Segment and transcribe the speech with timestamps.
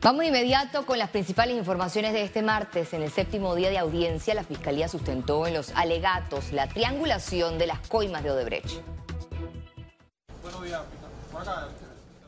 [0.00, 2.92] Vamos de inmediato con las principales informaciones de este martes.
[2.94, 7.66] En el séptimo día de audiencia, la Fiscalía sustentó en los alegatos la triangulación de
[7.66, 8.80] las coimas de Odebrecht.
[10.40, 10.82] Buenos días.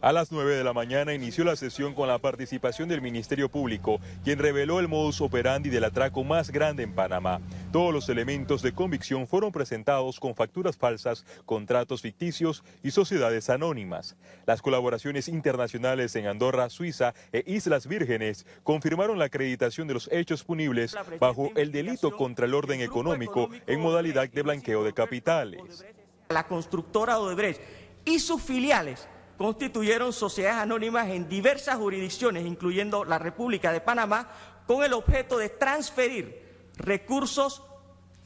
[0.02, 4.00] A las 9 de la mañana inició la sesión con la participación del Ministerio Público,
[4.24, 7.38] quien reveló el modus operandi del atraco más grande en Panamá.
[7.70, 14.16] Todos los elementos de convicción fueron presentados con facturas falsas, contratos ficticios y sociedades anónimas.
[14.46, 20.44] Las colaboraciones internacionales en Andorra, Suiza e Islas Vírgenes confirmaron la acreditación de los hechos
[20.44, 25.84] punibles bajo el delito contra el orden económico en modalidad de blanqueo de capitales.
[26.30, 27.60] La constructora Odebrecht
[28.06, 29.06] y sus filiales
[29.40, 34.28] constituyeron sociedades anónimas en diversas jurisdicciones, incluyendo la República de Panamá,
[34.66, 36.42] con el objeto de transferir
[36.76, 37.62] recursos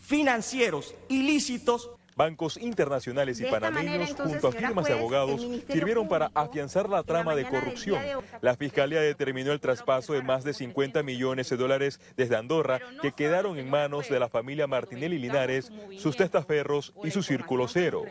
[0.02, 7.02] financieros ilícitos Bancos internacionales y panameños, junto a firmas de abogados, sirvieron para afianzar la
[7.02, 8.00] trama de corrupción.
[8.40, 13.12] La Fiscalía determinó el traspaso de más de 50 millones de dólares desde Andorra que
[13.12, 18.04] quedaron en manos de la familia Martinelli Linares, sus testaferros y su círculo cero.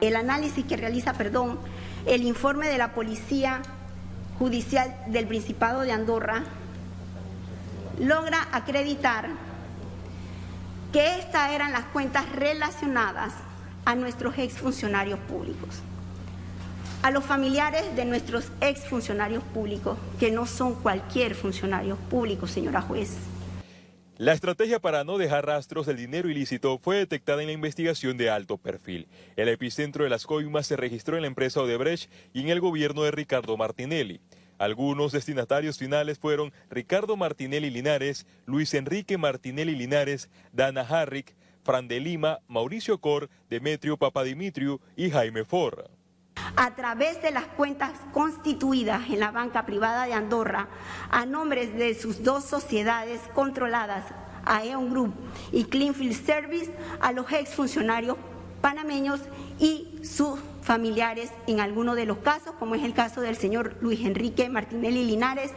[0.00, 1.58] El análisis que realiza, perdón,
[2.06, 3.62] el informe de la Policía
[4.38, 6.44] Judicial del Principado de Andorra
[7.98, 9.28] logra acreditar
[10.92, 13.32] que estas eran las cuentas relacionadas
[13.86, 15.80] a nuestros exfuncionarios públicos,
[17.02, 23.16] a los familiares de nuestros exfuncionarios públicos, que no son cualquier funcionario público, señora juez.
[24.18, 28.28] La estrategia para no dejar rastros del dinero ilícito fue detectada en la investigación de
[28.28, 29.08] alto perfil.
[29.36, 33.02] El epicentro de las coimas se registró en la empresa Odebrecht y en el gobierno
[33.02, 34.20] de Ricardo Martinelli.
[34.62, 41.98] Algunos destinatarios finales fueron Ricardo Martinelli Linares, Luis Enrique Martinelli Linares, Dana Harrick, Fran de
[41.98, 45.86] Lima, Mauricio Cor, Demetrio Papadimitriu y Jaime Forra.
[46.54, 50.68] A través de las cuentas constituidas en la banca privada de Andorra,
[51.10, 54.04] a nombres de sus dos sociedades controladas,
[54.44, 55.12] Aeon Group
[55.50, 58.16] y Cleanfield Service, a los exfuncionarios
[58.62, 59.20] panameños
[59.58, 64.00] y sus familiares en alguno de los casos, como es el caso del señor Luis
[64.00, 65.50] Enrique Martinelli Linares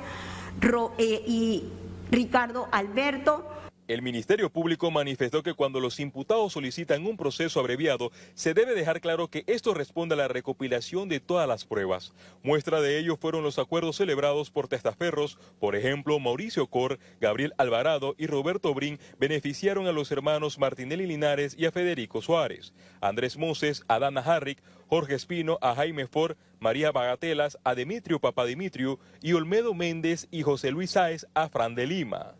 [0.97, 1.63] eh, y
[2.11, 3.45] Ricardo Alberto.
[3.87, 8.99] El Ministerio Público manifestó que cuando los imputados solicitan un proceso abreviado, se debe dejar
[8.99, 12.11] claro que esto responde a la recopilación de todas las pruebas.
[12.41, 18.15] Muestra de ello fueron los acuerdos celebrados por testaferros, por ejemplo, Mauricio Cor, Gabriel Alvarado
[18.17, 22.73] y Roberto Brin beneficiaron a los hermanos Martinelli Linares y a Federico Suárez.
[23.01, 28.97] Andrés Moses, a Dana Harrick, Jorge Espino, a Jaime Ford, María Bagatelas, a Demetrio Papadimitriu
[29.21, 32.35] y Olmedo Méndez y José Luis Sáez a Fran de Lima.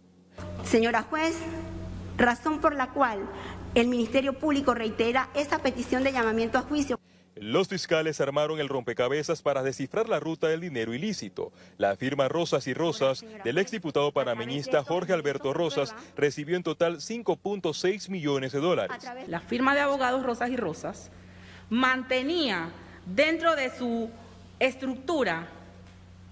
[0.64, 1.36] Señora juez,
[2.18, 3.20] razón por la cual
[3.76, 7.00] el Ministerio Público reitera esa petición de llamamiento a juicio.
[7.36, 11.52] Los fiscales armaron el rompecabezas para descifrar la ruta del dinero ilícito.
[11.78, 18.10] La firma Rosas y Rosas del exdiputado panameñista Jorge Alberto Rosas recibió en total 5.6
[18.10, 19.06] millones de dólares.
[19.28, 21.12] La firma de abogados Rosas y Rosas
[21.70, 22.70] mantenía
[23.06, 24.10] dentro de su
[24.60, 25.50] estructura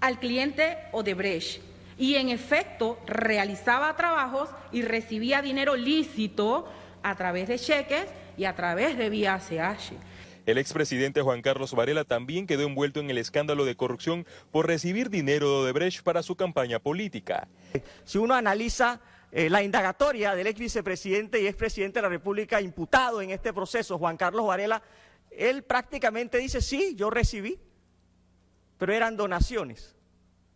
[0.00, 6.68] al cliente Odebrecht y en efecto realizaba trabajos y recibía dinero lícito
[7.02, 8.06] a través de cheques
[8.36, 9.92] y a través de vía ACH.
[10.46, 15.08] El expresidente Juan Carlos Varela también quedó envuelto en el escándalo de corrupción por recibir
[15.08, 17.48] dinero de Odebrecht para su campaña política.
[18.04, 19.00] Si uno analiza
[19.32, 23.98] eh, la indagatoria del ex vicepresidente y expresidente de la República imputado en este proceso,
[23.98, 24.82] Juan Carlos Varela,
[25.30, 27.58] él prácticamente dice, sí, yo recibí,
[28.76, 29.93] pero eran donaciones.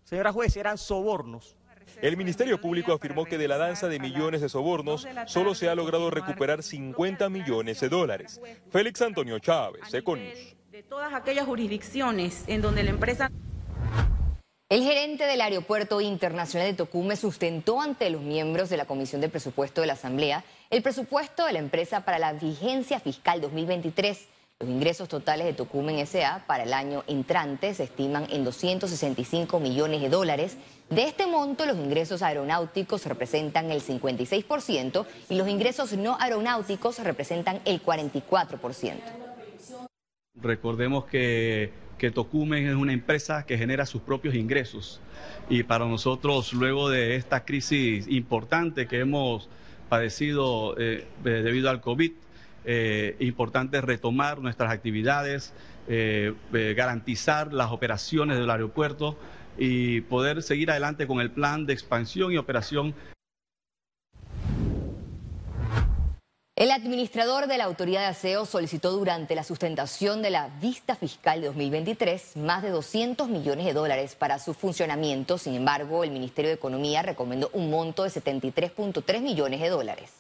[0.09, 1.55] Señora juez, eran sobornos.
[2.01, 5.75] El Ministerio Público afirmó que de la danza de millones de sobornos solo se ha
[5.75, 8.41] logrado recuperar 50 millones de dólares.
[8.71, 10.57] Félix Antonio Chávez, Econius.
[10.71, 13.31] De todas aquellas jurisdicciones en donde la empresa...
[14.71, 19.29] El gerente del Aeropuerto Internacional de Tocume sustentó ante los miembros de la Comisión de
[19.29, 24.27] Presupuesto de la Asamblea el presupuesto de la empresa para la vigencia fiscal 2023
[24.61, 26.45] los ingresos totales de Tocumen S.A.
[26.45, 30.57] para el año entrante se estiman en 265 millones de dólares.
[30.91, 37.61] De este monto, los ingresos aeronáuticos representan el 56% y los ingresos no aeronáuticos representan
[37.67, 38.95] el 44%.
[40.35, 45.01] Recordemos que, que Tocumen es una empresa que genera sus propios ingresos
[45.49, 49.49] y para nosotros, luego de esta crisis importante que hemos
[49.89, 52.11] padecido eh, debido al COVID,
[52.71, 55.55] eh, importante retomar nuestras actividades,
[55.89, 59.17] eh, eh, garantizar las operaciones del aeropuerto
[59.57, 62.95] y poder seguir adelante con el plan de expansión y operación
[66.57, 71.41] El administrador de la Autoridad de Aseo solicitó durante la sustentación de la vista fiscal
[71.41, 75.39] 2023 más de 200 millones de dólares para su funcionamiento.
[75.39, 80.18] Sin embargo, el Ministerio de Economía recomendó un monto de 73.3 millones de dólares.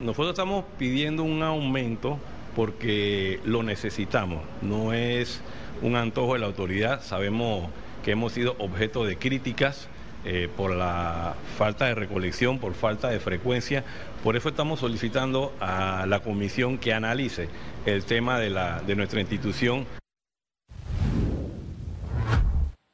[0.00, 2.18] Nosotros estamos pidiendo un aumento
[2.56, 4.42] porque lo necesitamos.
[4.62, 5.42] No es
[5.82, 7.02] un antojo de la autoridad.
[7.02, 7.68] Sabemos
[8.02, 9.88] que hemos sido objeto de críticas
[10.24, 13.84] eh, por la falta de recolección, por falta de frecuencia.
[14.24, 17.50] Por eso estamos solicitando a la comisión que analice
[17.84, 19.84] el tema de, la, de nuestra institución.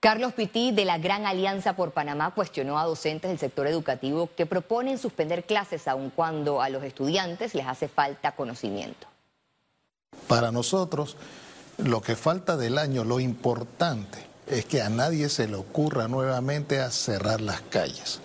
[0.07, 4.47] Carlos Pití de la Gran Alianza por Panamá cuestionó a docentes del sector educativo que
[4.47, 9.09] proponen suspender clases aun cuando a los estudiantes les hace falta conocimiento.
[10.29, 11.17] Para nosotros,
[11.79, 16.79] lo que falta del año, lo importante es que a nadie se le ocurra nuevamente
[16.79, 18.21] a cerrar las calles.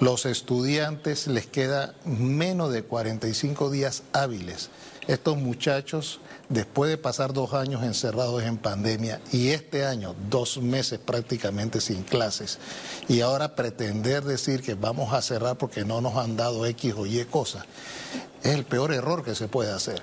[0.00, 4.70] Los estudiantes les queda menos de 45 días hábiles.
[5.06, 10.98] Estos muchachos, después de pasar dos años encerrados en pandemia y este año dos meses
[10.98, 12.58] prácticamente sin clases,
[13.08, 17.06] y ahora pretender decir que vamos a cerrar porque no nos han dado X o
[17.06, 17.64] Y cosas,
[18.42, 20.02] es el peor error que se puede hacer.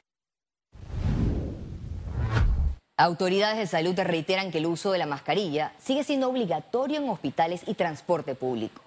[2.96, 7.62] Autoridades de salud reiteran que el uso de la mascarilla sigue siendo obligatorio en hospitales
[7.66, 8.83] y transporte público.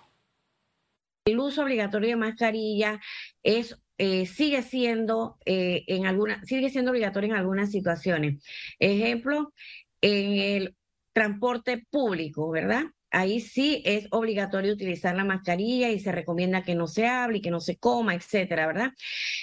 [1.26, 3.00] El uso obligatorio de mascarilla
[3.42, 6.04] es eh, sigue siendo eh, en
[6.44, 8.44] sigue siendo obligatorio en algunas situaciones.
[8.78, 9.52] Ejemplo,
[10.00, 10.76] en el
[11.12, 12.84] transporte público, ¿verdad?
[13.16, 17.40] Ahí sí es obligatorio utilizar la mascarilla y se recomienda que no se hable y
[17.40, 18.92] que no se coma, etcétera, ¿verdad?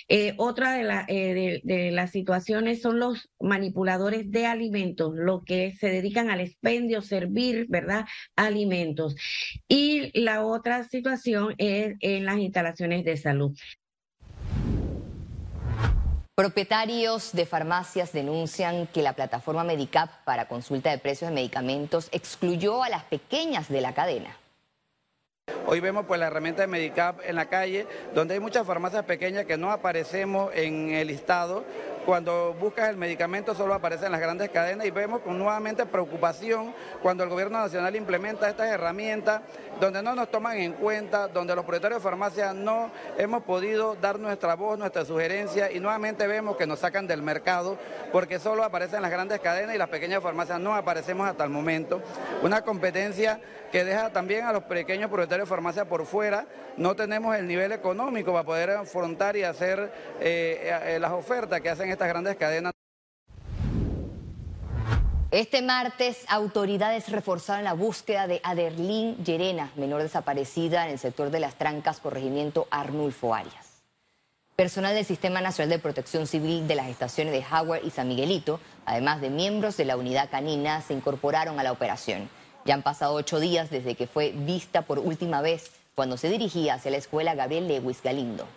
[0.08, 5.90] Eh, otra de, eh, de, las situaciones son los manipuladores de alimentos, los que se
[5.90, 8.06] dedican al expendio, servir, ¿verdad?
[8.36, 9.16] Alimentos.
[9.68, 13.58] Y la otra situación es en las instalaciones de salud.
[16.36, 22.82] Propietarios de farmacias denuncian que la plataforma Medicap para consulta de precios de medicamentos excluyó
[22.82, 24.36] a las pequeñas de la cadena.
[25.68, 27.86] Hoy vemos pues la herramienta de Medicap en la calle,
[28.16, 31.66] donde hay muchas farmacias pequeñas que no aparecemos en el listado
[32.06, 37.24] cuando buscas el medicamento solo aparecen las grandes cadenas y vemos con nuevamente preocupación cuando
[37.24, 39.42] el gobierno nacional implementa estas herramientas
[39.80, 44.20] donde no nos toman en cuenta, donde los propietarios de farmacias no hemos podido dar
[44.20, 47.78] nuestra voz, nuestra sugerencia y nuevamente vemos que nos sacan del mercado
[48.12, 52.02] porque solo aparecen las grandes cadenas y las pequeñas farmacias no aparecemos hasta el momento.
[52.42, 53.40] Una competencia
[53.72, 56.46] que deja también a los pequeños propietarios de farmacias por fuera,
[56.78, 61.70] no tenemos el nivel económico para poder afrontar y hacer eh, eh, las ofertas que
[61.70, 62.74] hacen estas grandes cadenas.
[65.32, 71.40] Este martes, autoridades reforzaron la búsqueda de Aderlín Llerena, menor desaparecida en el sector de
[71.40, 73.82] las trancas, corregimiento Arnulfo Arias.
[74.56, 78.60] Personal del Sistema Nacional de Protección Civil de las estaciones de Howard y San Miguelito,
[78.86, 82.30] además de miembros de la unidad canina, se incorporaron a la operación.
[82.64, 86.76] Ya han pasado ocho días desde que fue vista por última vez cuando se dirigía
[86.76, 88.48] hacia la escuela Gabriel Lewis Galindo.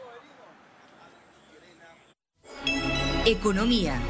[3.29, 4.01] Economía.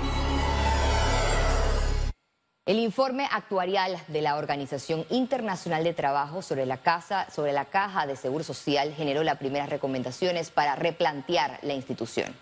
[2.67, 8.07] El informe actuarial de la Organización Internacional de Trabajo sobre la, casa, sobre la Caja
[8.07, 12.37] de Seguro Social generó las primeras recomendaciones para replantear la institución.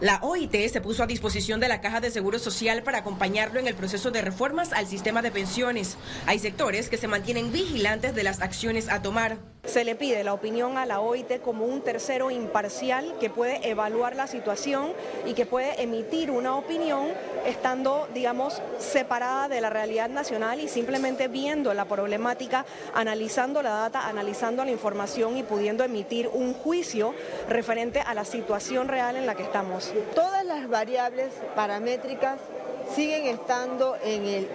[0.00, 3.68] La OIT se puso a disposición de la Caja de Seguro Social para acompañarlo en
[3.68, 5.96] el proceso de reformas al sistema de pensiones.
[6.26, 9.38] Hay sectores que se mantienen vigilantes de las acciones a tomar.
[9.64, 14.16] Se le pide la opinión a la OIT como un tercero imparcial que puede evaluar
[14.16, 14.92] la situación
[15.26, 17.08] y que puede emitir una opinión
[17.46, 22.64] estando, digamos, separada de la realidad nacional y simplemente viendo la problemática,
[22.94, 27.14] analizando la data, analizando la información y pudiendo emitir un juicio
[27.48, 29.92] referente a la situación real en la que estamos.
[30.14, 32.38] Todas las variables paramétricas
[32.94, 34.48] siguen estando en el,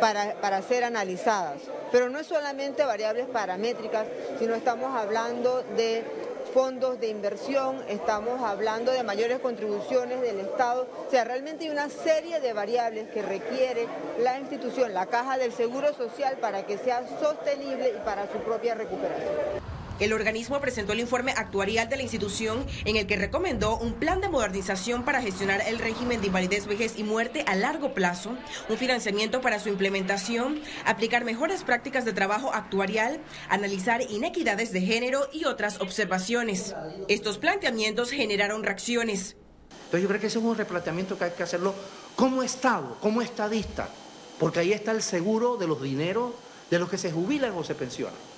[0.00, 1.60] para, para ser analizadas,
[1.92, 4.06] pero no es solamente variables paramétricas,
[4.38, 6.04] sino estamos hablando de
[6.52, 11.88] fondos de inversión, estamos hablando de mayores contribuciones del Estado, o sea, realmente hay una
[11.88, 13.86] serie de variables que requiere
[14.18, 18.74] la institución, la Caja del Seguro Social, para que sea sostenible y para su propia
[18.74, 19.79] recuperación.
[20.00, 24.22] El organismo presentó el informe actuarial de la institución en el que recomendó un plan
[24.22, 28.34] de modernización para gestionar el régimen de invalidez, vejez y muerte a largo plazo,
[28.70, 35.28] un financiamiento para su implementación, aplicar mejores prácticas de trabajo actuarial, analizar inequidades de género
[35.34, 36.74] y otras observaciones.
[37.08, 39.36] Estos planteamientos generaron reacciones.
[39.70, 41.74] Entonces yo creo que ese es un replanteamiento que hay que hacerlo
[42.16, 43.90] como Estado, como estadista,
[44.38, 46.32] porque ahí está el seguro de los dineros
[46.70, 48.29] de los que se jubilan o se pensionan.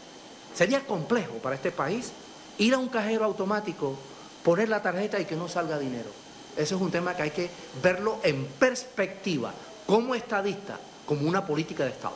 [0.54, 2.12] Sería complejo para este país
[2.58, 3.96] Ir a un cajero automático,
[4.44, 6.10] poner la tarjeta y que no salga dinero.
[6.56, 7.50] Ese es un tema que hay que
[7.82, 9.54] verlo en perspectiva,
[9.86, 12.14] como estadista, como una política de Estado.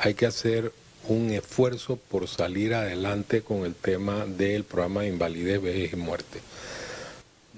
[0.00, 0.72] Hay que hacer
[1.08, 6.40] un esfuerzo por salir adelante con el tema del programa de invalidez, vejez y muerte.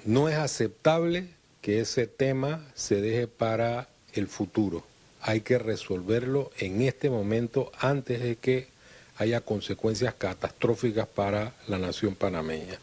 [0.05, 1.27] No es aceptable
[1.61, 4.83] que ese tema se deje para el futuro.
[5.21, 8.70] Hay que resolverlo en este momento antes de que
[9.17, 12.79] haya consecuencias catastróficas para la nación panameña.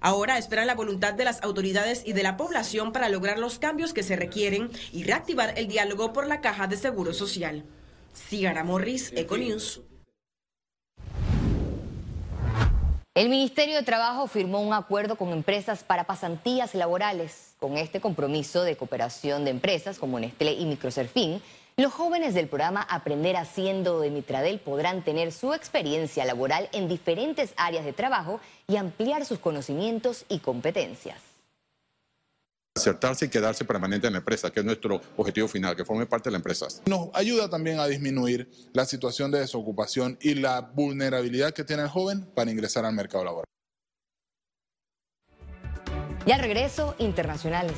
[0.00, 3.92] Ahora esperan la voluntad de las autoridades y de la población para lograr los cambios
[3.92, 7.64] que se requieren y reactivar el diálogo por la caja de seguro social.
[8.12, 9.80] Sigara Morris, Econews.
[13.14, 17.56] El Ministerio de Trabajo firmó un acuerdo con empresas para pasantías laborales.
[17.58, 21.42] Con este compromiso de cooperación de empresas como Nestlé y Microserfín,
[21.78, 27.54] los jóvenes del programa Aprender Haciendo de Mitradel podrán tener su experiencia laboral en diferentes
[27.56, 31.22] áreas de trabajo y ampliar sus conocimientos y competencias
[32.78, 36.28] acertarse y quedarse permanente en la empresa, que es nuestro objetivo final, que forme parte
[36.28, 36.68] de la empresa.
[36.86, 41.88] Nos ayuda también a disminuir la situación de desocupación y la vulnerabilidad que tiene el
[41.88, 43.44] joven para ingresar al mercado laboral.
[46.24, 47.76] Y al regreso, internacionales.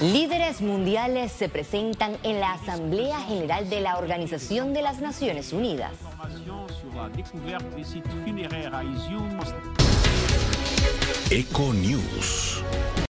[0.00, 5.90] Líderes mundiales se presentan en la Asamblea General de la Organización de las Naciones Unidas.
[11.30, 12.62] Eco News.